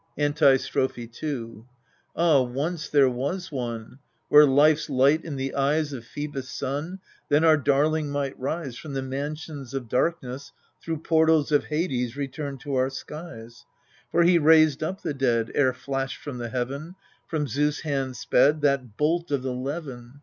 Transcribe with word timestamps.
Antistrophe 0.17 1.05
2 1.05 1.67
Ah, 2.15 2.41
once 2.41 2.89
there 2.89 3.07
was 3.07 3.51
one! 3.51 3.99
Were 4.31 4.47
life's 4.47 4.89
light 4.89 5.23
in 5.23 5.35
the 5.35 5.53
eyes 5.53 5.93
Of 5.93 6.05
Phcebus's 6.05 6.49
son, 6.49 6.97
Then 7.29 7.43
our 7.43 7.55
darling 7.55 8.09
might 8.09 8.39
rise 8.39 8.75
From 8.75 8.93
the 8.95 9.03
mansions 9.03 9.75
of 9.75 9.87
darkness, 9.87 10.53
through 10.81 11.01
portals 11.03 11.51
of 11.51 11.65
Hades 11.65 12.17
return 12.17 12.57
to 12.63 12.73
our 12.77 12.89
skies; 12.89 13.67
For 14.09 14.23
he 14.23 14.39
raised 14.39 14.81
up 14.81 15.03
the 15.03 15.13
dead, 15.13 15.51
Ere 15.53 15.71
flashed 15.71 16.17
from 16.19 16.39
the 16.39 16.49
heaven, 16.49 16.95
From 17.27 17.45
Zeus' 17.47 17.81
hand 17.81 18.17
sped, 18.17 18.61
That 18.61 18.97
bolt 18.97 19.29
of 19.29 19.43
the 19.43 19.53
levin. 19.53 20.13